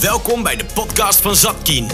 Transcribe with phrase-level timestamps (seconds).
[0.00, 1.84] Welkom bij de podcast van Zatkien.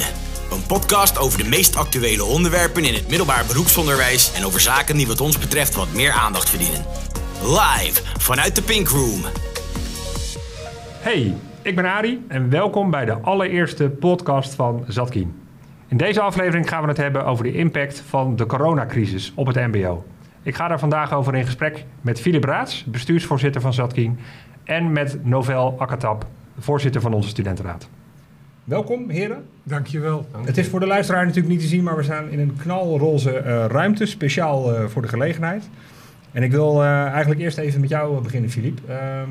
[0.50, 5.06] Een podcast over de meest actuele onderwerpen in het middelbaar beroepsonderwijs en over zaken die
[5.06, 6.84] wat ons betreft wat meer aandacht verdienen.
[7.42, 9.20] Live vanuit de Pink Room.
[11.00, 15.42] Hey, ik ben Ari en welkom bij de allereerste podcast van Zatkien.
[15.88, 19.56] In deze aflevering gaan we het hebben over de impact van de coronacrisis op het
[19.56, 20.04] MBO.
[20.42, 24.18] Ik ga daar vandaag over in gesprek met Philip Raats, bestuursvoorzitter van Zatkien,
[24.64, 26.26] en met Novel Akatap,
[26.58, 27.88] voorzitter van onze studentenraad.
[28.64, 29.44] Welkom, heren.
[29.62, 30.26] Dankjewel.
[30.44, 33.38] Het is voor de luisteraar natuurlijk niet te zien, maar we staan in een knalroze
[33.38, 35.68] eh, ruimte, speciaal eh, voor de gelegenheid.
[36.32, 38.80] En ik wil eh, eigenlijk eerst even met jou beginnen, Filip.
[38.88, 39.28] Ehm,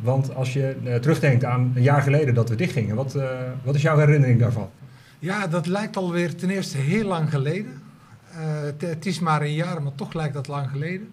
[0.00, 3.18] want als je terugdenkt aan een jaar geleden dat we dichtgingen, wat,
[3.62, 4.70] wat is jouw herinnering daarvan?
[5.18, 7.82] Ja, dat lijkt alweer ten eerste heel lang geleden.
[8.30, 11.08] Het, het, is maar een jaar, maar toch lijkt dat lang geleden.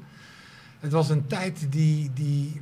[0.80, 2.62] Het was een tijd die, die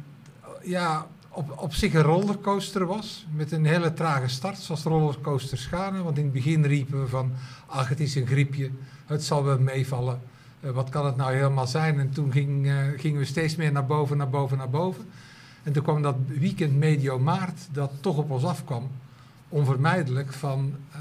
[0.62, 3.26] ja, op, op zich een rollercoaster was.
[3.36, 6.04] Met een hele trage start, zoals rollercoasters gaan.
[6.04, 7.32] Want in het begin riepen we van,
[7.66, 8.70] ach het is een griepje,
[9.05, 10.20] het zal wel meevallen.
[10.60, 11.99] Uh, wat kan het nou helemaal zijn?
[11.99, 15.05] En toen uh, gingen we steeds meer naar boven, naar boven, naar boven.
[15.63, 18.90] En toen kwam dat weekend medio maart dat toch op ons afkwam.
[19.50, 21.00] Onvermijdelijk van uh,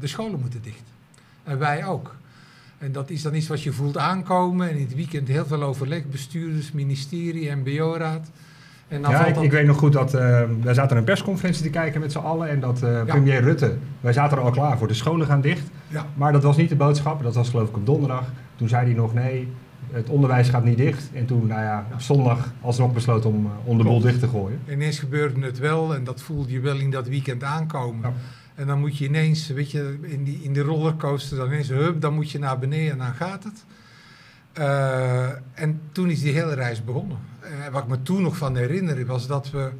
[0.00, 0.82] de scholen moeten dicht.
[1.44, 2.14] En wij ook.
[2.78, 4.68] En dat is dan iets wat je voelt aankomen.
[4.68, 8.30] En in het weekend heel veel overleg, bestuurders, ministerie, mbo-raad.
[8.90, 11.70] En dan ja, ik, ik, weet nog goed dat uh, wij zaten een persconferentie te
[11.70, 12.48] kijken met z'n allen.
[12.48, 14.88] En dat uh, premier Rutte, wij zaten er al klaar voor.
[14.88, 15.70] De scholen gaan dicht.
[15.88, 16.06] Ja.
[16.14, 17.22] Maar dat was niet de boodschap.
[17.22, 18.24] Dat was geloof ik op donderdag.
[18.56, 19.48] Toen zei hij nog nee,
[19.90, 21.10] het onderwijs gaat niet dicht.
[21.12, 24.28] En toen, nou ja, op zondag alsnog besloten om, uh, om de boel dicht te
[24.28, 24.60] gooien.
[24.70, 28.12] Ineens gebeurde het wel en dat voelde je wel in dat weekend aankomen.
[28.54, 32.00] En dan moet je ineens, weet je, in die, in die rollercoaster, dan ineens, hup,
[32.00, 33.64] dan moet je naar beneden en dan gaat het.
[35.54, 37.29] en toen is die hele reis begonnen.
[37.44, 39.70] Uh, wat ik me toen nog van herinner, was dat we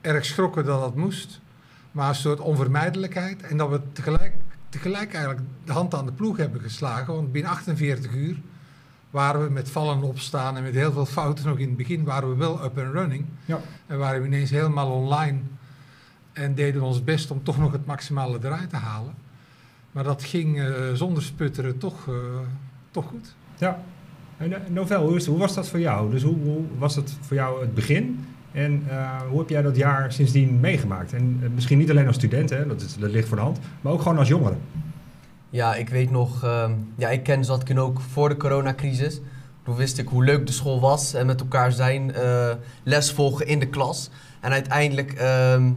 [0.00, 1.40] erg schrokken dat dat moest.
[1.92, 3.42] Maar een soort onvermijdelijkheid.
[3.42, 4.32] En dat we tegelijk,
[4.68, 7.14] tegelijk eigenlijk de hand aan de ploeg hebben geslagen.
[7.14, 8.36] Want binnen 48 uur
[9.10, 12.28] waren we met vallen opstaan en met heel veel fouten nog in het begin, waren
[12.28, 13.24] we wel up and running.
[13.44, 13.60] Ja.
[13.86, 15.38] En waren we ineens helemaal online.
[16.32, 19.14] En deden we ons best om toch nog het maximale eruit te halen.
[19.92, 22.14] Maar dat ging uh, zonder sputteren toch, uh,
[22.90, 23.34] toch goed.
[23.58, 23.80] Ja, eh,
[24.68, 26.10] Novel, hoe, hoe, was dat voor jou?
[26.10, 26.36] Dus hoe,
[26.78, 28.26] was dat voor jou het begin?
[28.52, 31.12] En uh, hoe heb jij dat jaar sindsdien meegemaakt?
[31.12, 34.02] En uh, misschien niet alleen als student, hè, dat, ligt voor de hand, maar ook
[34.02, 34.56] gewoon als jongere.
[35.50, 39.20] Ja, ik weet nog, uh, ja, ik ken Zatkin ook voor de coronacrisis.
[39.64, 42.12] Toen wist ik hoe leuk de school was en met elkaar zijn,
[42.82, 44.10] les volgen in de klas.
[44.40, 45.70] En uiteindelijk ehm,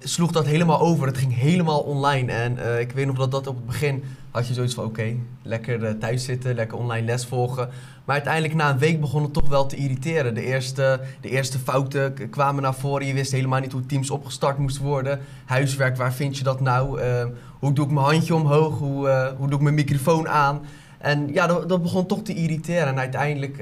[0.00, 1.06] sloeg dat helemaal over.
[1.06, 2.32] Het ging helemaal online.
[2.32, 5.98] En ik weet nog dat dat op het begin had je zoiets van oké, lekker
[5.98, 7.68] thuis zitten, lekker online les volgen.
[8.04, 10.34] Maar uiteindelijk na een week begon het toch wel te irriteren.
[10.34, 13.06] De eerste, de eerste fouten kwamen naar voren.
[13.06, 15.20] Je wist helemaal niet hoe teams opgestart moesten worden.
[15.44, 17.00] Huiswerk, waar vind je dat nou?
[17.00, 17.24] Uh,
[17.58, 18.78] hoe doe ik mijn handje omhoog?
[18.78, 20.60] Hoe, uh, hoe doe ik mijn microfoon aan?
[20.98, 22.86] En ja, dat, dat begon toch te irriteren.
[22.86, 23.58] En uiteindelijk,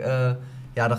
[0.73, 0.97] ja, de,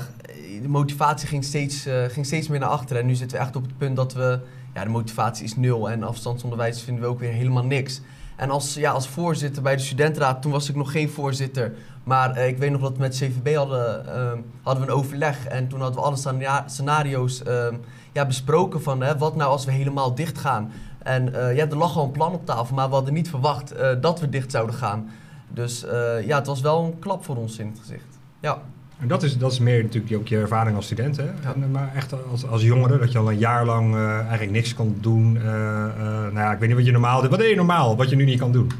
[0.61, 3.01] de, motivatie ging steeds, ging steeds meer naar achteren.
[3.01, 4.39] En nu zitten we echt op het punt dat we,
[4.83, 5.89] de motivatie is nul.
[5.89, 8.01] En afstandsonderwijs vinden we ook weer helemaal niks.
[8.35, 11.73] En als, ja, als voorzitter bij de studentenraad, toen was ik nog geen voorzitter.
[12.03, 14.31] Maar uh, ik weet nog dat we met CVB hadden, uh,
[14.61, 15.47] hadden we een overleg.
[15.47, 17.67] En toen hadden we alle scenario's uh,
[18.11, 20.71] ja, besproken van hè, wat nou als we helemaal dicht gaan.
[20.99, 23.73] En eh, ja, er lag al een plan op tafel, maar we hadden niet verwacht
[24.01, 25.09] dat we dicht zouden gaan.
[25.47, 25.85] Dus
[26.25, 28.19] ja, het was wel een klap voor ons in het gezicht.
[28.39, 28.61] Ja.
[28.99, 31.25] En dat is, dat is meer natuurlijk ook je ervaring als student, hè?
[31.25, 34.73] En, maar echt als, als jongere, dat je al een jaar lang uh, eigenlijk niks
[34.73, 35.35] kan doen.
[35.35, 35.51] Uh, uh,
[36.03, 37.29] nou ja, ik weet niet wat je normaal doet.
[37.29, 38.71] Wat deed je normaal, wat je nu niet kan doen?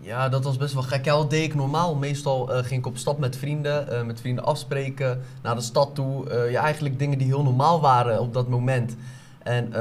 [0.00, 1.04] Ja, dat was best wel gek.
[1.04, 1.94] Ja, wat deed ik normaal?
[1.94, 6.48] Meestal ging ik op stap met vrienden, met vrienden afspreken, naar de stad toe.
[6.50, 8.96] ja, eigenlijk dingen die heel normaal waren op dat moment.
[9.42, 9.72] En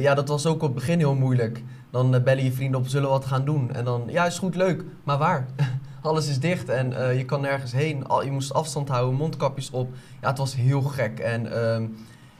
[0.00, 1.62] ja, dat was ook op het begin heel moeilijk.
[1.90, 3.72] Dan bellen je vrienden op, zullen we wat gaan doen?
[3.72, 5.46] En dan, ja, is goed, leuk, maar waar?
[6.04, 8.04] alles is dicht en uh, je kan nergens heen.
[8.24, 9.92] Je moest afstand houden, mondkapjes op.
[10.20, 11.18] Ja, het was heel gek.
[11.18, 11.88] En uh,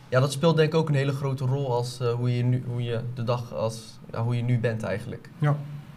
[0.09, 2.63] ja, dat speelt denk ik ook een hele grote rol als uh, hoe, je nu,
[2.67, 5.29] hoe je de dag als ja, hoe je nu bent eigenlijk.
[5.39, 5.57] Ja,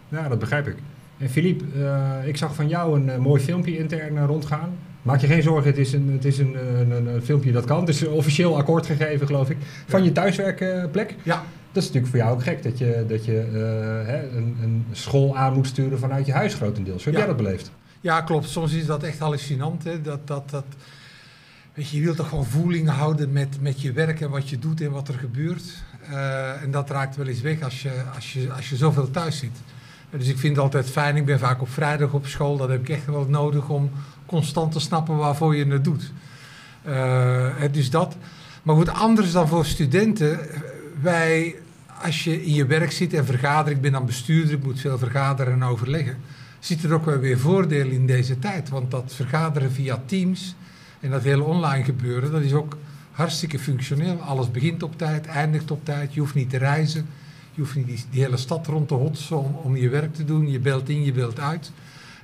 [0.09, 0.77] ja dat begrijp ik.
[1.17, 4.77] En Filip, uh, ik zag van jou een mooi filmpje intern rondgaan.
[5.01, 7.79] Maak je geen zorgen, het is een, het is een, een, een, filmpje dat kan.
[7.79, 9.57] Het is officieel akkoord gegeven, geloof ik.
[9.87, 11.15] Van je thuiswerkplek.
[11.23, 11.43] Ja.
[11.77, 14.85] Dat is natuurlijk voor jou ook gek dat je, dat je uh, hè, een, een,
[14.91, 17.03] school aan moet sturen vanuit je huis grotendeels.
[17.03, 17.71] Hoe heb jij dat beleefd?
[18.01, 18.49] Ja, klopt.
[18.49, 19.83] Soms is dat echt hallucinant.
[19.83, 20.01] Hè?
[20.01, 20.65] Dat, dat, dat,
[21.73, 24.59] weet je, je wilt toch gewoon voeling houden met, met je werk en wat je
[24.59, 25.63] doet en wat er gebeurt.
[26.09, 29.37] Uh, en dat raakt wel eens weg als je, als je, als je zoveel thuis
[29.37, 29.57] zit.
[30.09, 31.15] Dus ik vind het altijd fijn.
[31.15, 32.57] Ik ben vaak op vrijdag op school.
[32.57, 33.91] Dat heb ik echt wel nodig om
[34.25, 36.11] constant te snappen waarvoor je het doet.
[36.87, 38.15] Uh, dus dat.
[38.63, 40.39] Maar goed, anders dan voor studenten.
[41.01, 41.55] Wij
[42.01, 44.97] als je in je werk zit en vergadert, ik ben dan bestuurder, ik moet veel
[44.97, 46.17] vergaderen en overleggen,
[46.59, 48.69] zit er ook wel weer voordelen in deze tijd.
[48.69, 50.55] Want dat vergaderen via Teams
[50.99, 52.77] en dat hele online gebeuren, dat is ook
[53.11, 54.21] hartstikke functioneel.
[54.21, 57.07] Alles begint op tijd, eindigt op tijd, je hoeft niet te reizen.
[57.57, 60.51] Je hoeft niet die, hele stad rond te hotsen om, je werk te doen.
[60.51, 61.71] Je belt in, je belt uit.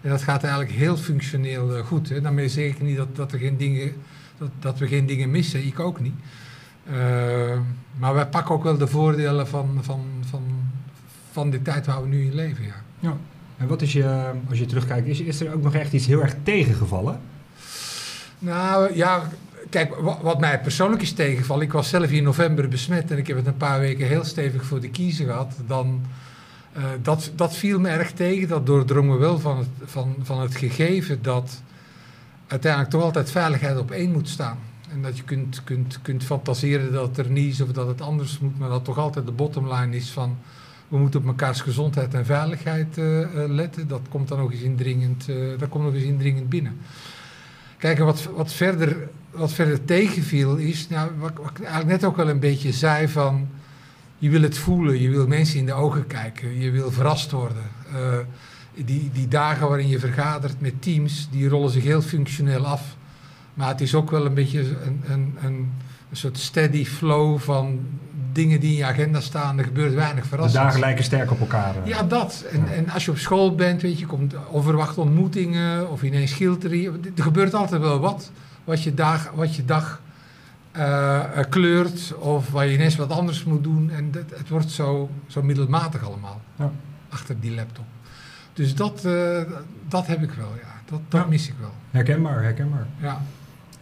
[0.02, 2.10] En dat gaat eigenlijk heel functioneel uh, goed.
[2.10, 2.22] Hè.
[2.22, 3.94] Daarmee zeg ik niet dat, dat, er geen dingen,
[4.38, 5.66] dat, dat we geen dingen missen.
[5.66, 6.14] Ik ook niet.
[6.92, 7.58] Uh,
[7.98, 10.44] maar wij pakken ook wel de voordelen van, van, van,
[11.32, 12.64] van de tijd waar we nu in leven.
[12.64, 12.74] Ja.
[13.00, 13.18] ja.
[13.58, 16.22] En wat is je, als je terugkijkt, is, is er ook nog echt iets heel
[16.22, 17.20] erg tegengevallen?
[18.40, 19.30] Nou ja,
[19.70, 23.38] kijk, wat mij persoonlijk is tegengevallen, ik was zelf in november besmet en ik heb
[23.38, 25.54] het een paar weken heel stevig voor de kiezer gehad.
[25.68, 26.02] Dan,
[26.78, 30.56] uh, dat, dat viel me erg tegen, dat doordrongen wel van het, van, van het
[30.56, 31.62] gegeven dat
[32.48, 34.58] uiteindelijk toch altijd veiligheid op één moet staan.
[34.94, 38.40] En dat je kunt, kunt, kunt fantaseren dat er niet is of dat het anders
[38.40, 40.38] moet, maar dat toch altijd de bottomline is van
[40.88, 43.88] we moeten op mekaars gezondheid en veiligheid uh, uh, letten.
[43.88, 45.26] Dat komt dan nog eens indringend,
[45.58, 46.78] dat komt nog eens indringend binnen.
[47.78, 52.30] Kijk, wat, wat, verder, wat verder tegenviel is, nou, wat, ik eigenlijk net ook wel
[52.30, 53.50] een beetje zei van,
[54.18, 57.64] je wil het voelen, je wil mensen in de ogen kijken, je wil verrast worden.
[58.76, 62.96] Die, die dagen waarin je vergadert met teams, die rollen zich heel functioneel af.
[63.54, 65.72] Maar het is ook wel een beetje een, een, een,
[66.10, 67.80] een soort steady flow van
[68.32, 69.58] dingen die in je agenda staan.
[69.58, 70.60] Er gebeurt weinig verrassend.
[70.60, 71.76] De dagen lijken sterk op elkaar.
[71.84, 72.46] Ja, dat.
[72.52, 72.72] En, ja.
[72.72, 76.92] en als je op school bent, weet je, komt onverwachte ontmoetingen of ineens schilderie.
[77.16, 78.32] Er gebeurt altijd wel wat,
[78.64, 80.02] wat je dag, wat je dag
[80.78, 83.92] uh, kleurt of waar je ineens wat anders moet doen.
[83.92, 86.72] En dat, het wordt zo, zo middelmatig allemaal ja.
[87.10, 87.86] achter die laptop.
[88.54, 89.42] Dus dat, uh,
[89.88, 90.82] dat heb ik wel, ja.
[90.86, 91.28] Dat, dat ja.
[91.28, 91.74] mis ik wel.
[91.92, 92.88] Herkenbaar, herkenbaar.
[93.02, 93.22] Ja.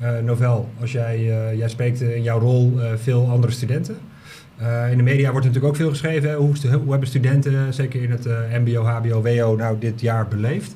[0.02, 3.98] Uh, Novel, als jij, uh, jij spreekt in jouw rol veel andere studenten.
[4.90, 6.34] In de media wordt natuurlijk ook veel geschreven.
[6.34, 8.26] Hoe, hoe, hebben studenten, zeker in het
[8.66, 10.76] MBO, HBO, WO, nou dit jaar beleefd?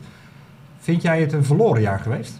[0.77, 2.39] Vind jij het een verloren jaar geweest?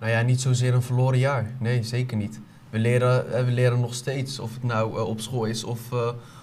[0.00, 1.50] Nou ja, niet zozeer een verloren jaar.
[1.60, 2.40] Nee, zeker niet.
[2.70, 5.80] We leren, we leren nog steeds, of het nou op school is of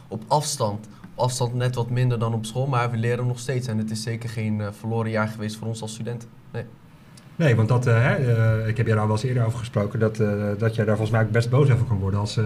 [0.08, 0.88] op afstand.
[1.16, 3.68] Afstand net wat minder dan op school, maar we leren nog steeds.
[3.68, 6.30] En het is zeker geen verloren jaar geweest voor ons als studenten.
[6.52, 6.64] Nee.
[7.36, 10.20] Nee, want dat, uh, uh, ik heb jij daar wel eens eerder over gesproken, dat,
[10.20, 12.40] uh, dat jij daar volgens mij ook best boos over kan worden als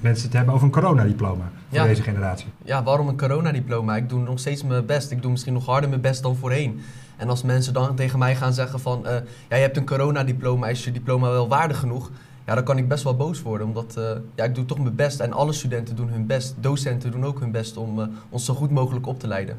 [0.00, 1.84] mensen het hebben over een coronadiploma voor Ja.
[1.84, 2.46] deze generatie.
[2.64, 3.96] Ja, waarom een coronadiploma?
[3.96, 5.10] Ik doe nog steeds mijn best.
[5.10, 6.80] Ik doe misschien nog harder mijn best dan voorheen.
[7.16, 9.00] En als mensen dan tegen mij gaan zeggen van,
[9.48, 12.10] ja, je hebt een coronadiploma, is je diploma wel waardig genoeg?
[12.46, 14.00] Ja, dan kan ik best wel boos worden, omdat
[14.34, 16.54] ja, ik doe toch mijn best en alle studenten doen hun best.
[16.60, 19.56] Docenten doen ook hun best om ons zo goed mogelijk op te leiden.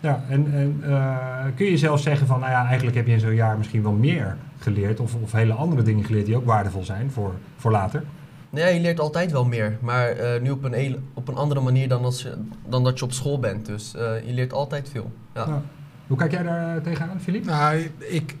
[0.00, 3.20] Ja, en, en uh, kun je zelf zeggen van, nou ja, eigenlijk heb je in
[3.20, 6.84] zo'n jaar misschien wel meer geleerd of, of hele andere dingen geleerd die ook waardevol
[6.84, 8.04] zijn voor, voor later?
[8.50, 11.88] Ja, je leert altijd wel meer, maar uh, nu op een, op een andere manier
[11.88, 12.34] dan, als je,
[12.68, 13.66] dan dat je op school bent.
[13.66, 15.12] Dus uh, je leert altijd veel.
[15.34, 15.46] Ja.
[15.46, 15.62] Ja.
[16.06, 17.44] Hoe kijk jij daar tegenaan, Filip?
[17.44, 18.36] Nou, ik,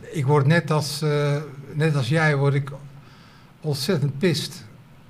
[0.00, 1.04] ik word net als,
[1.72, 2.70] net als jij, word ik
[3.60, 4.64] ontzettend pist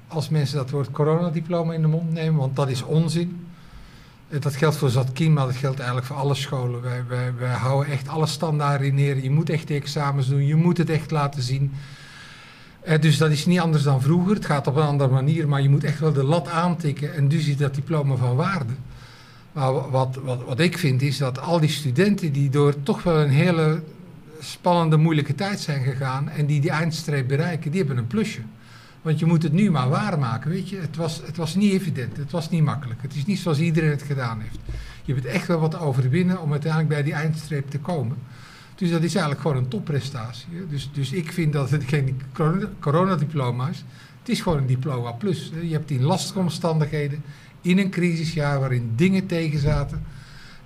[0.08, 3.43] als mensen dat woord coronadiploma in de mond nemen, want dat is onzin.
[4.40, 6.82] Dat geldt voor Zatkin, maar dat geldt eigenlijk voor alle scholen.
[6.82, 9.22] Wij, wij, wij houden echt alle standaarden neer.
[9.22, 11.72] Je moet echt de examens doen, je moet het echt laten zien.
[12.80, 14.34] Eh, dus dat is niet anders dan vroeger.
[14.34, 17.14] Het gaat op een andere manier, maar je moet echt wel de lat aantikken.
[17.14, 18.72] En dus is dat diploma van waarde.
[19.52, 23.20] Maar wat, wat, wat ik vind is dat al die studenten die door toch wel
[23.20, 23.82] een hele
[24.40, 28.40] spannende, moeilijke tijd zijn gegaan en die die eindstreep bereiken, die hebben een plusje.
[29.04, 30.76] Want je moet het nu maar waarmaken, weet je.
[30.76, 33.02] Het was, het was niet evident, het was niet makkelijk.
[33.02, 34.58] Het is niet zoals iedereen het gedaan heeft.
[35.04, 38.16] Je hebt echt wel wat overwinnen om uiteindelijk bij die eindstreep te komen.
[38.74, 40.46] Dus dat is eigenlijk gewoon een topprestatie.
[40.68, 42.20] Dus, dus ik vind dat het geen
[42.80, 43.84] coronadiploma is.
[44.18, 45.52] Het is gewoon een diploma plus.
[45.62, 47.22] Je hebt in lastige omstandigheden,
[47.60, 50.02] in een crisisjaar waarin dingen tegen zaten,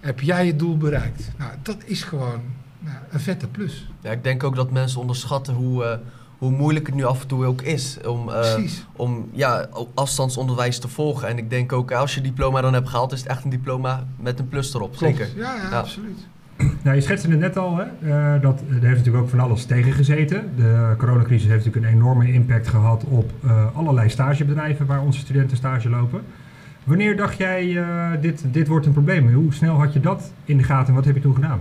[0.00, 1.30] heb jij je doel bereikt.
[1.38, 2.40] Nou, dat is gewoon
[2.78, 3.90] nou, een vette plus.
[4.00, 5.84] Ja, ik denk ook dat mensen onderschatten hoe...
[5.84, 5.92] Uh
[6.38, 8.54] hoe moeilijk het nu af en toe ook is om, uh,
[8.96, 11.28] om ja, afstandsonderwijs te volgen.
[11.28, 14.06] En ik denk ook, als je diploma dan hebt gehaald, is het echt een diploma
[14.16, 14.96] met een plus erop.
[14.96, 15.16] Klopt.
[15.16, 15.36] Zeker.
[15.36, 16.26] Ja, ja, ja, absoluut.
[16.82, 17.84] Nou, je schetste het net al, hè?
[18.02, 20.50] Uh, dat, er heeft natuurlijk ook van alles tegengezeten.
[20.56, 25.56] De coronacrisis heeft natuurlijk een enorme impact gehad op uh, allerlei stagebedrijven waar onze studenten
[25.56, 26.20] stage lopen.
[26.84, 27.84] Wanneer dacht jij,
[28.20, 29.34] dit, dit wordt een probleem?
[29.34, 31.60] Hoe snel had je dat in de gaten en wat heb je toen gedaan?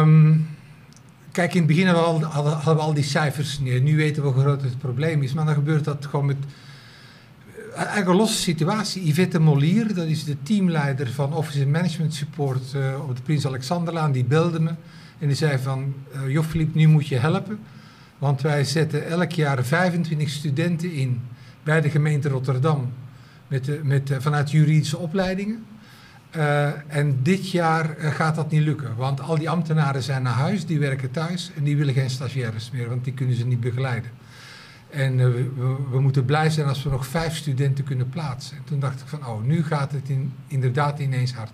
[0.00, 0.46] Um,
[1.32, 3.80] Kijk, in het begin hadden we, al, hadden al die cijfers neer.
[3.80, 5.32] Nu weten we hoe groot het probleem is.
[5.32, 6.36] Maar dan gebeurt dat gewoon met...
[7.74, 9.06] Eigenlijk een losse situatie.
[9.06, 14.12] Yvette Molier, dat is de teamleider van Office Management Support uh, op de Prins Alexanderlaan,
[14.12, 14.70] die belde me.
[15.18, 17.58] En die zei van, uh, joh Philippe, nu moet je helpen.
[18.18, 21.20] Want wij zetten elk jaar 25 studenten in
[21.62, 22.92] bij de gemeente Rotterdam.
[23.48, 25.64] met, de, met, vanuit juridische opleidingen.
[26.30, 30.32] Eh, en dit jaar eh, gaat dat niet lukken, want al die ambtenaren zijn naar
[30.32, 33.60] huis, die werken thuis en die willen geen stagiaires meer, want die kunnen ze niet
[33.60, 34.10] begeleiden.
[34.90, 35.50] En eh, we,
[35.90, 38.56] we- moeten blij zijn als we nog vijf studenten kunnen plaatsen.
[38.56, 41.52] En toen dacht ik van, oh, nu gaat het in, inderdaad ineens hard.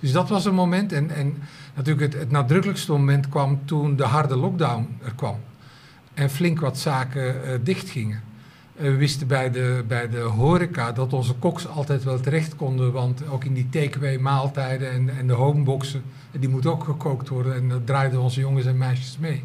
[0.00, 0.92] Dus dat was een moment.
[0.92, 1.34] En, en
[1.74, 5.36] natuurlijk het, het nadrukkelijkste moment kwam toen de harde lockdown er kwam.
[6.14, 8.20] En flink wat zaken dichtgingen.
[8.76, 12.92] Eh, we wisten bij de, bij de horeca dat onze koks altijd wel terecht konden.
[12.92, 16.02] Want ook in die takeaway maaltijden en, en de homeboxen,
[16.32, 17.54] eh, die moeten ook gekookt worden.
[17.54, 19.44] En dat draaiden onze jongens en meisjes mee.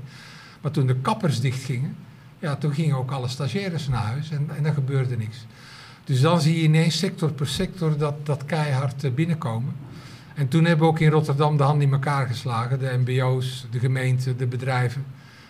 [0.62, 1.96] Maar toen de kappers dichtgingen,
[2.40, 5.46] ja, toen gingen ook alle stagiaires naar huis en, en er gebeurde niks.
[6.04, 9.74] Dus dan zie je ineens sector per sector dat, dat keihard eh, binnenkomen.
[10.36, 12.80] En toen hebben we ook in Rotterdam de hand in elkaar geslagen.
[12.80, 15.06] De mbo's, de gemeente, de bedrijven.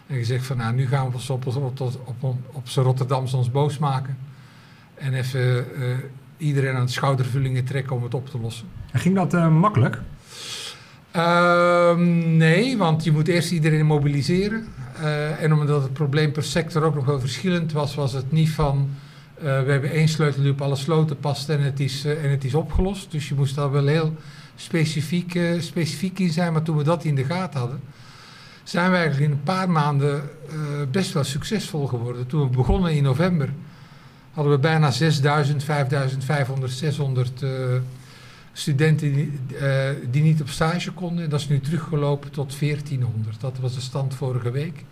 [0.09, 3.33] En gezegd van nou, nu gaan we ons op, op, op, op, op z'n Rotterdams
[3.33, 4.17] ons boos maken.
[4.95, 5.87] En even eh,
[6.37, 8.67] iedereen aan de schoudervullingen trekken om het op te lossen.
[8.91, 10.01] En ging dat eh, makkelijk?
[11.11, 14.67] Ehm, nee, want je moet eerst iedereen mobiliseren.
[15.01, 18.49] Eh, en omdat het probleem per sector ook nog wel verschillend was, was het niet
[18.49, 18.89] van
[19.39, 22.53] we hebben één sleutel die op alle sloten past en het is, en het is
[22.53, 23.11] opgelost.
[23.11, 24.15] Dus je moest daar wel heel
[24.55, 26.53] specifiek, specifiek in zijn.
[26.53, 27.79] Maar toen we dat in de gaten hadden,
[28.69, 30.55] zijn we eigenlijk in een paar maanden eh,
[30.91, 32.27] best wel succesvol geworden.
[32.27, 33.49] Toen we begonnen in november,
[34.33, 37.49] hadden we bijna 6000, 5500, 600 eh,
[38.53, 41.29] studenten die, eh, die niet op stage konden.
[41.29, 43.41] Dat is nu teruggelopen tot 1400.
[43.41, 44.83] Dat was de stand vorige week.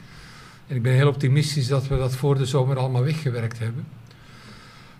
[0.68, 3.86] En ik ben heel optimistisch dat we dat voor de zomer allemaal weggewerkt hebben.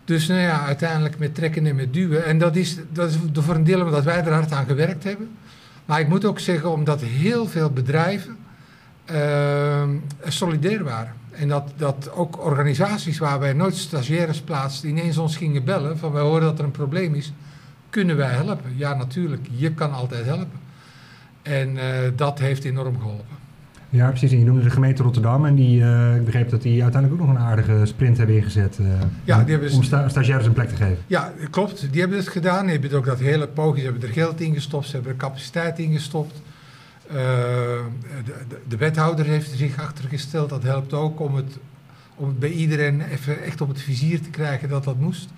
[0.06, 2.26] Dus nou ja, uiteindelijk met trekken en met duwen.
[2.26, 5.30] En dat is, dat is voor een deel omdat wij er hard aan gewerkt hebben.
[5.86, 8.38] Maar ik moet ook zeggen, omdat heel veel bedrijven
[10.28, 11.12] solidair waren.
[11.32, 16.12] En dat, dat ook organisaties waar wij nooit stagiaires plaatsten, ineens ons gingen bellen van
[16.12, 17.34] wij horen dat er een probleem is.
[17.90, 18.74] Kunnen wij helpen?
[18.76, 19.48] Ja, natuurlijk.
[19.52, 20.60] Je kan altijd helpen.
[21.42, 23.36] En eh, dat heeft enorm geholpen.
[23.90, 24.32] Ja, precies.
[24.32, 25.46] En je noemde de gemeente Rotterdam.
[25.46, 28.78] En die, eh, ik begreep dat die uiteindelijk ook nog een aardige sprint hebben ingezet.
[28.80, 28.86] eh,
[29.24, 30.98] Ja, om- die hebben ze- om sta stagiaires een plek te geven.
[31.08, 31.88] Ja, klopt.
[31.92, 32.66] Die hebben het gedaan.
[32.66, 33.78] Die hebben ook dat hele poging.
[33.78, 34.86] Ze hebben er geld in gestopt.
[34.88, 36.42] Ze hebben er capaciteit in gestopt.
[37.08, 37.16] Eh,
[38.26, 40.50] de, de, de wethouder heeft er zich achter gesteld.
[40.50, 41.58] Dat helpt ook om het,
[42.16, 45.30] om bij iedereen even echt op het vizier te krijgen dat dat moest.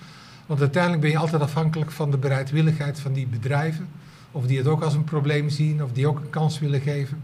[0.46, 3.88] Want uiteindelijk ben je altijd afhankelijk van de bereidwilligheid van die bedrijven.
[4.32, 7.22] Of die het ook als een probleem zien, of die ook een kans willen geven.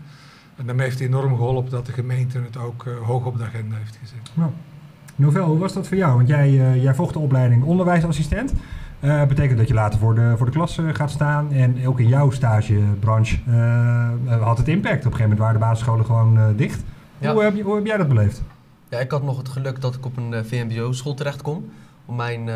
[0.56, 3.44] En daarmee heeft het enorm geholpen dat de gemeente het ook eh, hoog op de
[3.44, 4.32] agenda heeft gezet.
[4.34, 4.52] Nou,
[5.16, 6.16] Novel, hoe was dat voor jou?
[6.16, 8.54] Want jij, eh, jij volgt de opleiding onderwijsassistent.
[9.06, 11.52] Eh betekent dat je later voor de, voor de klas eh, gaat staan.
[11.52, 15.06] En ook in jouw stagebranche eh, had het impact.
[15.06, 16.84] Op een gegeven moment waren de basisscholen gewoon dicht.
[17.18, 17.34] Ja.
[17.34, 18.42] Hoe, heb je, hoe heb jij dat beleefd?
[18.90, 21.72] Ja, ik had nog het geluk dat ik op een VMBO-school terecht kon
[22.06, 22.50] om mijn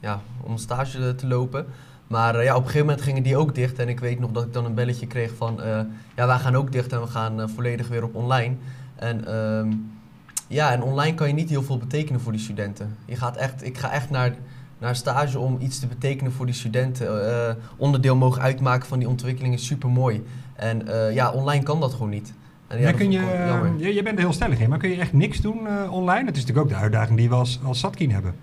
[0.00, 1.66] ja, om stage te lopen.
[2.06, 4.44] Maar ja, op een gegeven moment gingen die ook dicht en ik weet nog dat
[4.44, 5.60] ik dan een belletje kreeg van
[6.16, 8.54] ja, wij gaan ook dicht en we gaan volledig weer op online.
[8.96, 9.72] En ehm,
[10.46, 12.96] ja, en online kan je niet heel veel betekenen voor die studenten.
[13.04, 14.34] Je gaat echt, ik ga echt naar,
[14.80, 17.30] naar stage om iets te betekenen voor die studenten.
[17.30, 20.24] Eh, onderdeel mogen uitmaken van die ontwikkeling is super mooi.
[20.54, 22.32] En eh, ja, online kan dat gewoon niet.
[22.66, 23.72] En ja, Ja, kun je, jammer.
[23.76, 26.26] je, je bent er heel stellig in, maar kun je echt niks doen eh, online?
[26.26, 28.34] Het is natuurlijk ook de uitdaging die we als, als Satkin hebben.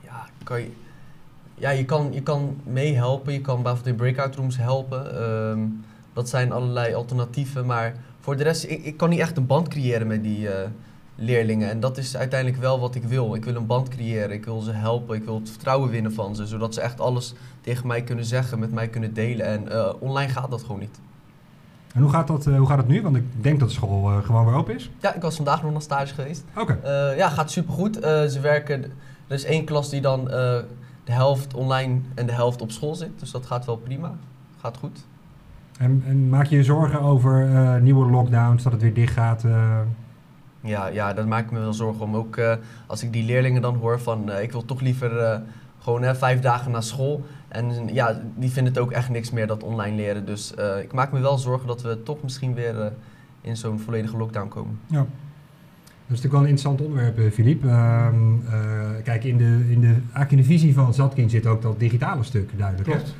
[0.00, 0.70] Ja, kan je,
[1.54, 3.32] ja, je kan, je kan meehelpen.
[3.32, 5.18] Je kan bijvoorbeeld in breakout rooms helpen.
[5.20, 5.60] Ehm,
[6.12, 7.66] dat zijn allerlei alternatieven.
[7.66, 10.68] Maar voor de rest, ik, ik kan niet echt een band creëren met die eh,
[11.14, 11.70] leerlingen.
[11.70, 13.34] En dat is uiteindelijk wel wat ik wil.
[13.34, 14.30] Ik wil een band creëren.
[14.30, 15.16] Ik wil ze helpen.
[15.16, 16.46] Ik wil het vertrouwen winnen van ze.
[16.46, 19.46] Zodat ze echt alles tegen mij kunnen zeggen, met mij kunnen delen.
[19.46, 21.00] En eh, online gaat dat gewoon niet.
[21.94, 23.02] En hoe gaat dat, eh, hoe gaat het nu?
[23.02, 24.90] Want ik denk dat de school eh, gewoon weer open is.
[25.00, 26.44] Ja, ik was vandaag nog naar stage geweest.
[26.56, 26.78] Oké.
[27.16, 27.94] Ja, gaat supergoed.
[28.04, 28.82] Ze werken,
[29.26, 30.24] er is één klas die dan
[31.04, 33.10] de helft online en de helft op school zit.
[33.18, 34.12] Dus dat gaat wel prima.
[34.60, 35.04] Gaat goed.
[35.78, 37.48] En, en maak je je zorgen over
[37.82, 39.44] nieuwe lockdowns, dat het weer dicht gaat?
[40.64, 42.16] Ja, ja, daar maak ik me wel zorgen om.
[42.16, 42.54] Ook eh,
[42.86, 45.38] als ik die leerlingen dan hoor van eh, ik wil toch liever eh,
[45.78, 47.24] gewoon hè, vijf dagen naar school.
[47.48, 50.26] En ja, die vinden het ook echt niks meer dat online leren.
[50.26, 52.92] Dus eh, ik maak me wel zorgen dat we toch misschien weer
[53.40, 54.78] in zo'n volledige lockdown komen.
[54.86, 55.06] Ja.
[56.06, 57.64] Dat is natuurlijk wel een interessant onderwerp, eh, Filip.
[57.64, 58.14] Ehm,
[58.46, 61.78] eh, kijk, in de, in de, eigenlijk in de visie van Zatkin zit ook dat
[61.78, 62.90] digitale stuk duidelijk.
[62.90, 63.14] Klopt.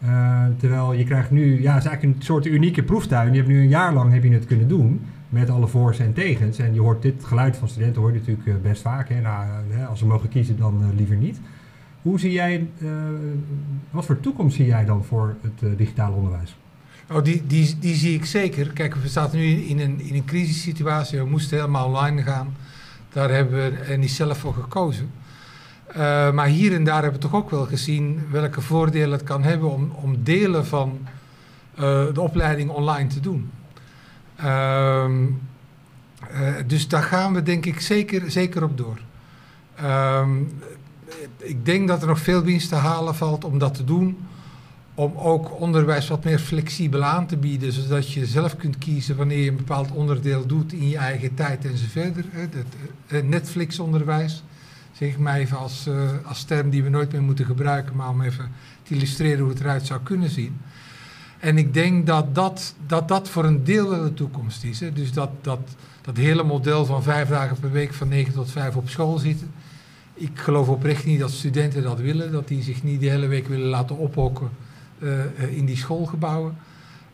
[0.00, 3.30] Eh, terwijl je krijgt nu, ja, het is eigenlijk een soort unieke proeftuin.
[3.30, 6.12] Je hebt nu een jaar lang heb je het kunnen doen met alle voor's en
[6.12, 6.58] tegens.
[6.58, 9.08] En je hoort dit geluid van studenten hoor je natuurlijk eh, best vaak.
[9.08, 9.20] Hè?
[9.20, 9.46] Nou,
[9.88, 11.40] als ze mogen kiezen, dan eh, liever niet.
[12.02, 12.68] Hoe zie jij,
[13.90, 16.56] wat voor toekomst zie jij dan voor het digitale onderwijs?
[17.10, 18.72] Oh, die, die, die zie ik zeker.
[18.72, 21.18] Kijk, we zaten nu in een, in een crisissituatie.
[21.18, 22.56] We moesten helemaal online gaan.
[23.12, 25.10] Daar hebben we niet zelf voor gekozen.
[26.34, 29.70] Maar hier en daar hebben we toch ook wel gezien welke voordelen het kan hebben
[29.70, 30.98] om, om delen van
[32.14, 33.50] de opleiding online te doen.
[34.44, 35.06] Uh,
[36.66, 38.98] dus daar gaan we denk ik zeker, zeker op door.
[39.74, 40.38] Ehm,
[41.36, 44.18] ik denk dat er nog veel winst te halen valt om dat te doen
[44.94, 49.38] om ook onderwijs wat meer flexibel aan te bieden, zodat je zelf kunt kiezen wanneer
[49.38, 52.24] je een bepaald onderdeel doet in je eigen tijd en verder.
[53.06, 54.42] Het Netflix-onderwijs,
[54.92, 55.88] zeg maar even als,
[56.24, 58.50] als term die we nooit meer moeten gebruiken, maar om even
[58.82, 60.60] te illustreren hoe het eruit zou kunnen zien.
[61.40, 64.80] En ik denk dat dat, dat, dat voor een deel wel de toekomst is.
[64.80, 64.92] Hè.
[64.92, 65.60] Dus dat, dat,
[66.02, 69.50] dat hele model van vijf dagen per week van 9 tot 5 op school zitten.
[70.14, 73.48] Ik geloof oprecht niet dat studenten dat willen, dat die zich niet de hele week
[73.48, 74.50] willen laten ophokken
[74.98, 76.56] eh, eh, in die schoolgebouwen.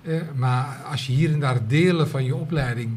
[0.02, 2.90] Eh, maar als je hier en daar delen van je opleiding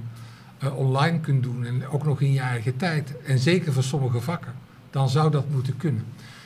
[0.75, 4.53] online kunt doen en ook nog in je eigen tijd, en zeker voor sommige vakken,
[4.89, 6.05] dan zou dat moeten kunnen.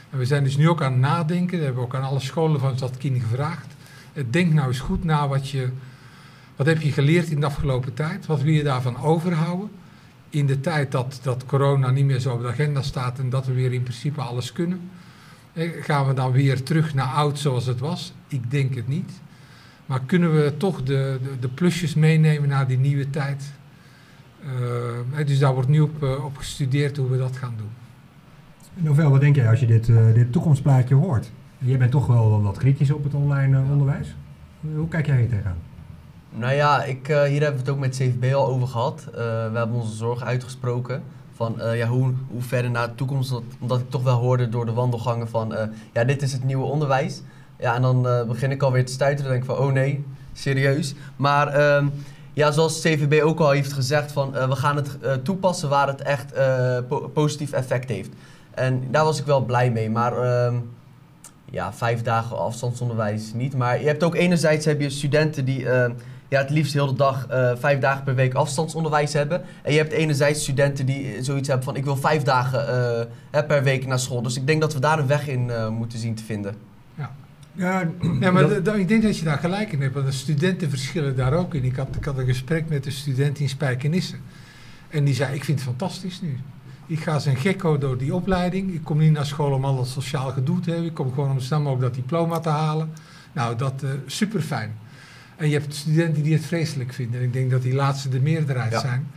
[0.09, 2.19] En we zijn dus nu ook aan het nadenken, dat hebben we ook aan alle
[2.19, 3.72] scholen van Zatkin gevraagd.
[4.29, 5.69] Denk nou eens goed na wat je,
[6.55, 9.69] wat heb je geleerd in de afgelopen tijd, wat wil je daarvan overhouden
[10.29, 13.45] in de tijd dat, dat corona niet meer zo op de agenda staat en dat
[13.45, 14.89] we weer in principe alles kunnen.
[15.81, 18.13] Gaan we dan weer terug naar oud zoals het was?
[18.27, 19.11] Ik denk het niet.
[19.85, 23.43] Maar kunnen we toch de, de, de plusjes meenemen naar die nieuwe tijd?
[25.19, 27.69] Uh, dus daar wordt nu op, uh, op, gestudeerd hoe we dat gaan doen.
[28.73, 31.31] Novel, wat denk jij als je dit, uh, dit toekomstplaatje hoort?
[31.65, 34.15] Jij bent toch wel wat kritisch op het online onderwijs.
[34.75, 35.57] Hoe kijk jij hier tegenaan?
[36.29, 39.07] Nou ja, ik, hier hebben we het ook met CVB al over gehad.
[39.13, 41.03] we hebben onze zorgen uitgesproken
[41.35, 43.41] van uh, ja, hoe, hoe verder naar de toekomst.
[43.59, 45.59] Omdat ik toch wel hoorde door de wandelgangen van uh,
[45.93, 47.21] ja, dit is het nieuwe onderwijs.
[47.59, 49.31] Ja, en dan uh, begin ik alweer te stuiteren.
[49.31, 50.95] Dan denk ik van oh nee, serieus.
[51.15, 51.91] Maar um,
[52.33, 56.33] ja, zoals CVB ook al heeft gezegd, van, we gaan het toepassen waar het echt
[56.87, 58.09] po positief effect heeft.
[58.51, 59.89] En daar was ik wel blij mee.
[59.89, 60.69] Maar um,
[61.53, 63.55] ja, vijf dagen afstandsonderwijs niet.
[63.55, 65.65] Maar je hebt ook enerzijds heb je studenten die
[66.33, 69.41] ja, het liefst heel de dag uh, vijf dagen per week afstandsonderwijs hebben.
[69.61, 73.63] En je hebt enerzijds studenten die zoiets hebben van ik wil vijf dagen uh, per
[73.63, 74.21] week naar school.
[74.21, 76.55] Dus ik denk dat we daar een weg in uh, moeten zien te vinden.
[76.95, 77.11] Ja,
[77.51, 78.75] ja, ja maar dat...
[78.75, 79.93] ik denk dat je daar gelijk in hebt.
[79.93, 81.63] Want de studenten verschillen daar ook in.
[81.63, 84.15] Ik had, ik had een gesprek met een student in Spijkenisse.
[84.89, 86.37] En die zei, ik vind het fantastisch nu.
[86.85, 88.73] Ik ga een gekko door die opleiding.
[88.73, 90.89] Ik kom niet naar school om al dat sociaal gedoe te hebben.
[90.89, 92.93] Ik kom gewoon om snel mogelijk dat diploma te halen.
[93.31, 94.75] Nou, dat uh, super fijn.
[95.35, 97.19] En je hebt studenten die het vreselijk vinden.
[97.19, 99.07] En ik denk dat die laatste de meerderheid zijn.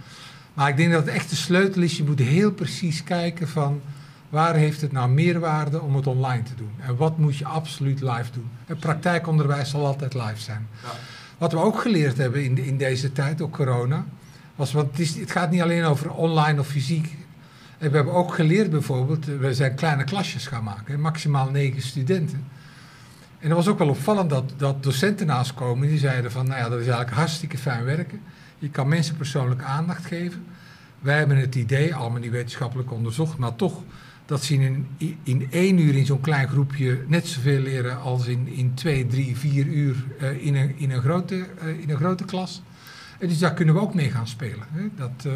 [0.55, 1.97] Maar ik denk dat het echt de sleutel is.
[1.97, 3.81] Je moet heel precies kijken van
[4.29, 6.71] waar heeft het nou meerwaarde om het online te doen.
[6.79, 8.49] En wat moet je absoluut live doen.
[8.67, 10.67] Het praktijkonderwijs zal altijd live zijn.
[10.83, 10.89] Ja.
[11.39, 14.07] Wat we ook geleerd hebben in, in deze tijd, ook corona,
[14.55, 17.17] was, want het, is, het gaat niet alleen over online of fysiek.
[17.79, 22.45] En we hebben ook geleerd bijvoorbeeld, we zijn kleine klasjes gaan maken, maximaal negen studenten.
[23.39, 26.59] En dat was ook wel opvallend dat, dat docenten naast komen die zeiden van, nou
[26.59, 28.21] ja, dat is eigenlijk hartstikke fijn werken.
[28.59, 30.45] Je kan mensen persoonlijk aandacht geven.
[31.01, 33.83] Wij hebben het idee, allemaal niet wetenschappelijk onderzocht, maar toch
[34.27, 34.87] dat ze in,
[35.23, 39.37] in één uur in zo'n klein groepje net zoveel leren als in, in twee, drie,
[39.37, 42.63] vier uur uh, in, een, in, een grote, uh, in een grote klas.
[43.19, 44.67] Dus daar kunnen we ook mee gaan spelen.
[44.71, 44.89] Hè.
[44.97, 45.33] Dat, uh,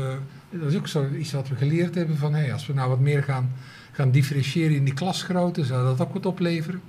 [0.51, 3.01] dat is ook zo iets wat we geleerd hebben van hey, als we nou wat
[3.01, 3.53] meer gaan,
[3.93, 6.81] gaan differentiëren in die klasgrootte, zou dat ook wat opleveren.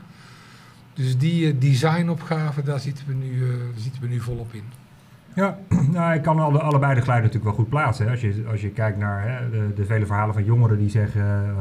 [0.94, 4.64] Dus die uh, designopgave, daar zitten we, nu, uh, zitten we nu volop in.
[5.34, 5.58] Ja,
[5.92, 8.06] nou, ik kan alle, allebei de geluiden natuurlijk wel goed plaatsen.
[8.06, 8.12] Hè.
[8.12, 11.56] Als, je, als je kijkt naar hè, de, vele verhalen van jongeren die zeggen...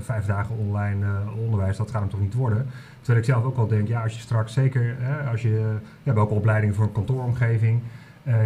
[0.00, 2.66] Vijf dagen online onderwijs, dat gaat hem toch niet worden.
[2.96, 4.94] Terwijl ik zelf ook al denk, ja, als je straks zeker...
[4.98, 5.48] Hè, als je,
[5.82, 7.82] we hebben ook opleidingen voor een kantooromgeving...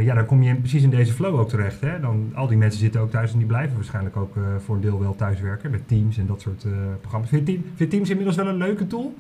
[0.01, 1.81] ja, dan kom je in, precies in deze flow ook terecht.
[1.81, 2.01] Hè?
[2.01, 5.01] Dan, al die mensen zitten ook thuis en die blijven waarschijnlijk ook voor een deel
[5.01, 5.71] wel thuiswerken.
[5.71, 6.67] Met Teams en dat soort
[7.01, 7.29] programma's.
[7.29, 9.15] Vind je, vind je Teams inmiddels wel een leuke tool?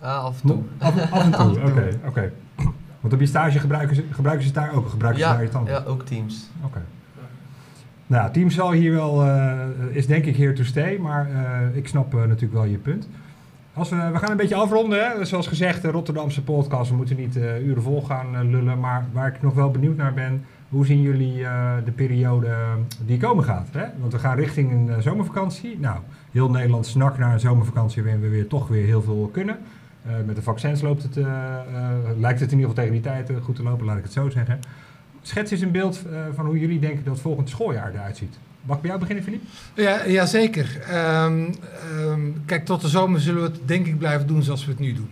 [0.00, 0.62] Af en toe.
[0.78, 1.70] Af, af en toe, oké.
[1.70, 2.32] Okay, okay.
[3.00, 4.88] Want op je stage gebruiken ze, gebruiken ze het daar ook?
[4.88, 5.72] Gebruiken ja, ze daar je tanden?
[5.72, 6.50] Ja, ook Teams.
[6.56, 6.66] Oké.
[6.66, 6.82] Okay.
[8.06, 9.24] Nou, Teams zal hier wel,
[9.90, 11.28] is denk ik here to stay, maar
[11.72, 13.08] ik snap natuurlijk wel je punt.
[13.76, 15.24] Als we, we gaan een beetje afronden, hè?
[15.24, 19.42] zoals gezegd, de Rotterdamse podcast, we moeten niet uren vol gaan lullen, maar waar ik
[19.42, 21.36] nog wel benieuwd naar ben, hoe zien jullie
[21.84, 22.54] de periode
[23.04, 23.68] die komen gaat?
[23.72, 23.84] Hè?
[23.98, 25.78] Want we gaan richting een zomervakantie.
[25.80, 25.98] Nou,
[26.30, 29.58] heel Nederland snakt naar een zomervakantie waarin we weer toch weer heel veel kunnen.
[30.26, 31.16] Met de vaccins loopt het,
[32.18, 34.30] lijkt het in ieder geval tegen die tijd goed te lopen, laat ik het zo
[34.30, 34.60] zeggen.
[35.22, 36.02] Schets eens een beeld
[36.34, 38.38] van hoe jullie denken dat volgend schooljaar eruit ziet.
[38.66, 39.46] Mag ik bij jou beginnen, Philippe?
[39.74, 40.80] Ja, ja zeker.
[41.24, 41.54] Um,
[41.98, 44.80] um, kijk, tot de zomer zullen we het denk ik blijven doen zoals we het
[44.80, 45.10] nu doen.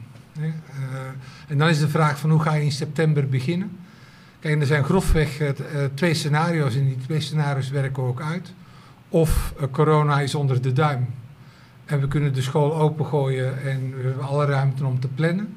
[1.48, 3.78] en dan is de vraag van hoe ga je in september beginnen?
[4.40, 5.40] Kijk, er zijn grofweg
[5.94, 8.52] twee scenario's en die twee scenario's werken ook uit.
[9.08, 11.06] Of corona is onder de duim
[11.84, 15.56] en we kunnen de school opengooien en we hebben alle ruimte om te plannen.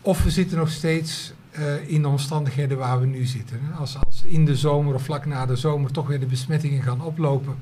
[0.00, 3.60] Of we zitten nog steeds uh, in de omstandigheden waar we nu zitten.
[3.78, 7.02] Als, als in de zomer of vlak na de zomer toch weer de besmettingen gaan
[7.02, 7.54] oplopen,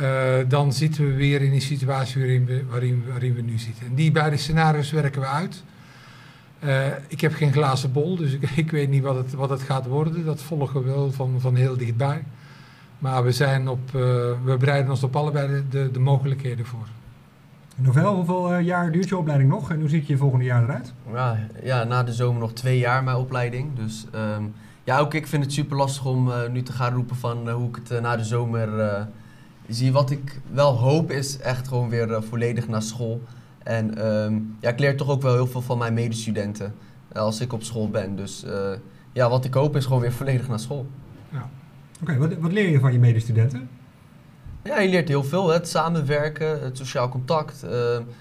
[0.00, 3.86] uh, dan zitten we weer in een situatie waarin we, waarin, waarin we nu zitten.
[3.86, 5.62] En die beide scenario's werken we uit.
[6.64, 9.62] Uh, ik heb geen glazen bol, dus ik, ik, weet niet wat het, wat het
[9.62, 10.24] gaat worden.
[10.24, 12.24] Dat volgen we wel van, van heel dichtbij.
[12.98, 13.90] Maar we, zijn op,
[14.44, 16.86] we bereiden ons op allebei de, de mogelijkheden voor.
[17.82, 20.92] Novel, hoeveel uh, jaar duurt je opleiding nog en hoe ziet je volgende jaar eruit?
[21.12, 23.76] Ja, ja, na de zomer nog twee jaar mijn opleiding.
[23.76, 27.16] Dus um, ja, ook ik vind het super lastig om uh, nu te gaan roepen
[27.16, 29.08] van hoe ik het na de zomer
[29.68, 29.92] zie.
[29.92, 33.22] Wat ik wel hoop is echt gewoon weer volledig naar school.
[33.62, 36.74] En um, ja, ik leer toch ook wel heel veel van mijn medestudenten
[37.12, 38.16] als ik op school ben.
[38.16, 38.44] Dus
[39.12, 40.86] ja, wat ik hoop is gewoon weer volledig naar school.
[41.28, 41.50] Ja.
[42.00, 43.68] Oké, okay, wat, wat leer je van je medestudenten?
[44.64, 45.48] Ja, je leert heel veel.
[45.48, 47.64] Het samenwerken, het sociaal contact.
[47.64, 47.70] Uh,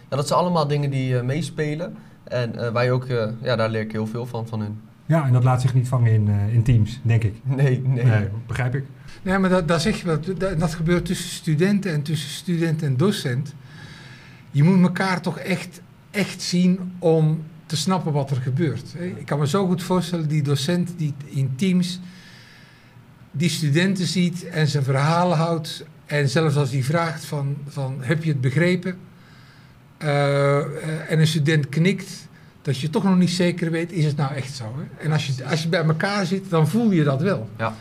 [0.10, 1.96] ja, dat zijn allemaal dingen die uh, meespelen.
[2.24, 3.08] En uh, waar je ook,
[3.42, 4.80] ja, daar leer ik heel veel van, van hun.
[5.06, 7.36] Ja, en dat laat zich niet vangen in, in teams, denk ik.
[7.44, 8.04] Nee, nee.
[8.04, 8.86] nee begrijp ik.
[9.22, 10.20] Nee, maar dat, dat zeg je wel.
[10.38, 13.54] Dat, dat gebeurt tussen studenten en tussen student en docent.
[14.52, 18.96] Je moet elkaar toch echt, echt zien om te snappen wat er gebeurt.
[19.16, 22.00] Ik kan me zo goed voorstellen, die docent die in teams
[23.32, 25.86] die studenten ziet en zijn verhalen houdt.
[26.12, 28.98] En zelfs als hij vraagt van, van heb je het begrepen?
[30.04, 30.58] Uh,
[31.12, 32.28] en een student knikt,
[32.62, 34.76] dat je toch nog niet zeker weet, is het nou echt zo?
[34.78, 35.04] Hè?
[35.04, 37.50] En als je, als je bij elkaar zit, dan voel je dat wel.
[37.58, 37.76] Ja.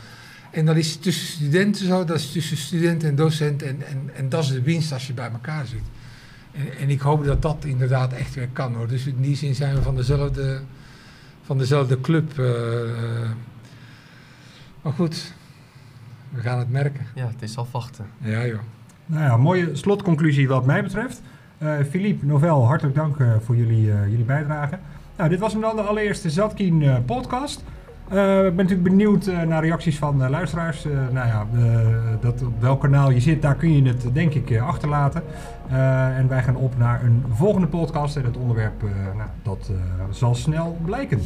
[0.51, 3.63] En dat is tussen studenten zo, dat is tussen student en docent.
[3.63, 5.85] En, en, en dat is de winst als je bij elkaar zit.
[6.53, 8.89] En, en ik hoop dat dat inderdaad echt weer kan hoor.
[8.89, 10.61] Dus in die zin zijn we van dezelfde,
[11.45, 12.39] van dezelfde club.
[12.39, 12.51] Uh,
[14.83, 15.33] maar goed,
[16.31, 17.07] we gaan het merken.
[17.15, 18.07] Ja, het is afwachten.
[18.19, 18.61] Ja, joh.
[19.07, 21.23] Nou ja, mooie slotconclusie wat mij betreft.
[21.63, 24.79] Uh, Philippe, Novel, hartelijk dank uh, voor jullie, uh, jullie bijdrage.
[25.17, 27.65] Nou, dit was hem dan de allereerste Zatkien podcast.
[28.11, 30.85] Ik ben natuurlijk benieuwd naar reacties van luisteraars.
[30.85, 31.47] nou ja,
[32.21, 35.23] dat op welk kanaal je zit, daar kun je het denk ik achterlaten.
[36.17, 38.17] en wij gaan op naar een volgende podcast.
[38.17, 38.83] En het onderwerp,
[39.17, 39.71] nou, dat
[40.11, 41.21] zal snel blijken.